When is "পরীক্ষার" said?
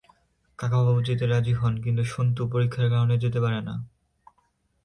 2.53-2.87